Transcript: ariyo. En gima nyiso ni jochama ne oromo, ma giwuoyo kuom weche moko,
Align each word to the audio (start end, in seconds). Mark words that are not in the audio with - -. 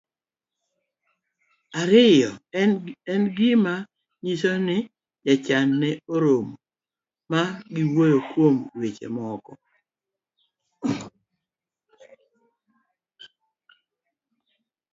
ariyo. 1.81 2.31
En 3.13 3.23
gima 3.37 3.75
nyiso 4.23 4.51
ni 4.67 4.77
jochama 5.25 5.75
ne 5.81 5.89
oromo, 6.13 6.55
ma 7.31 7.41
giwuoyo 7.73 8.19
kuom 8.31 8.55
weche 8.79 9.07
moko, 9.15 9.51